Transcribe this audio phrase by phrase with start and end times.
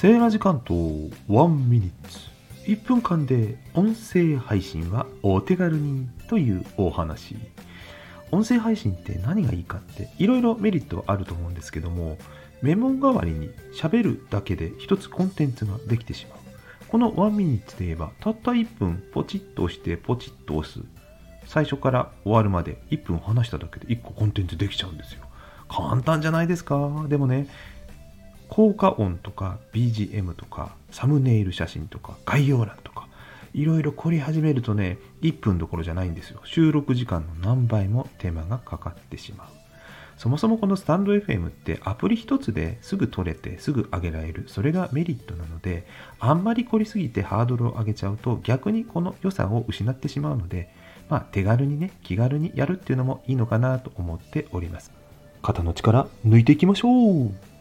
[0.00, 2.20] セーラジ関東1ミニッツ。
[2.70, 7.34] 1分間で音声配信はお手軽にというお話。
[8.30, 12.16] 音声配信って何がいいかっていろいろメリットはあると思うんですけども
[12.62, 16.38] メモ代わりに喋るだけで一つコンテンツができてしまう。
[16.86, 20.78] この1ミニッツで言えばたった1分ポチッと押してポチッと押す。
[21.44, 25.24] 最初から終わるまで1分話しただけで1個コンテンツできちゃうんですよ。
[25.68, 27.04] 簡単じゃないですか？
[27.08, 27.48] でもね
[28.48, 33.08] 効果音とか BGM とかサムネイル写真とか概要欄とか
[33.54, 36.40] いろいろ凝り始めるとね1分どころじゃないんですよ。
[36.44, 39.48] 収録時間の何倍も手間がかかってしまう。
[40.16, 44.44] そもそもこのスタンド FM ってアプリ一つですぐ撮れてすぐ上げられる。
[44.48, 45.86] それがメリットなので
[46.18, 50.68] あんまり凝りすぎてハードルを上げちゃうと逆にこの良さを失ってしまうので
[51.08, 54.92] まあ手軽にね気軽にやるっていうのもいいのかなと思っております。
[55.40, 56.88] 肩の力抜いていきましょ
[57.26, 57.57] う。